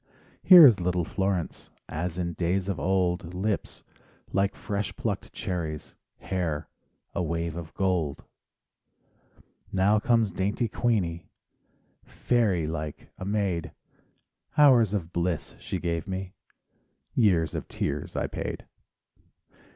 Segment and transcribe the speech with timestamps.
[0.41, 3.83] Here is little Florence, As in days of old: Lips—
[4.33, 8.23] like fresh plucked cherries, Hair—a wave of gold.
[9.71, 11.27] Now comes dainty Queenie,
[12.03, 13.73] Fairy like a maid;
[14.57, 16.33] Hours of bliss she gave me,
[17.13, 18.65] Years of tears I paid.